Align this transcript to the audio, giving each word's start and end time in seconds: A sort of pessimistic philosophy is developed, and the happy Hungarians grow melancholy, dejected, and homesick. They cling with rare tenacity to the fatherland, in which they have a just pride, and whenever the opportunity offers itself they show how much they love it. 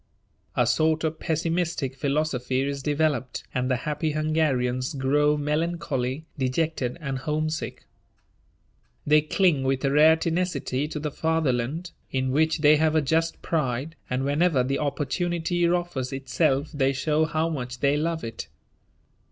A 0.55 0.65
sort 0.65 1.03
of 1.03 1.19
pessimistic 1.19 1.93
philosophy 1.93 2.61
is 2.61 2.81
developed, 2.81 3.43
and 3.53 3.69
the 3.69 3.75
happy 3.75 4.13
Hungarians 4.13 4.95
grow 4.95 5.37
melancholy, 5.37 6.25
dejected, 6.39 6.97
and 6.99 7.19
homesick. 7.19 7.85
They 9.05 9.21
cling 9.21 9.61
with 9.61 9.85
rare 9.85 10.15
tenacity 10.15 10.87
to 10.87 10.99
the 10.99 11.11
fatherland, 11.11 11.91
in 12.09 12.31
which 12.31 12.61
they 12.61 12.77
have 12.77 12.95
a 12.95 13.01
just 13.03 13.43
pride, 13.43 13.95
and 14.09 14.23
whenever 14.23 14.63
the 14.63 14.79
opportunity 14.79 15.69
offers 15.69 16.11
itself 16.11 16.71
they 16.71 16.93
show 16.93 17.25
how 17.25 17.49
much 17.49 17.79
they 17.81 17.95
love 17.95 18.23
it. 18.23 18.47